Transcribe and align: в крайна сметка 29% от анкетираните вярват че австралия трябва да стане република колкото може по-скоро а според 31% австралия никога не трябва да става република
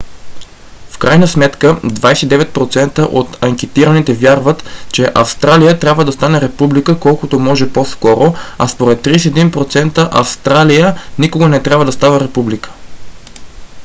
в 0.89 0.97
крайна 0.97 1.27
сметка 1.27 1.75
29% 1.83 3.07
от 3.11 3.43
анкетираните 3.43 4.13
вярват 4.13 4.63
че 4.93 5.11
австралия 5.15 5.79
трябва 5.79 6.05
да 6.05 6.11
стане 6.11 6.41
република 6.41 6.99
колкото 6.99 7.39
може 7.39 7.73
по-скоро 7.73 8.33
а 8.57 8.67
според 8.67 9.05
31% 9.05 10.09
австралия 10.11 10.95
никога 11.19 11.47
не 11.49 11.63
трябва 11.63 11.85
да 11.85 11.91
става 11.91 12.19
република 12.19 12.69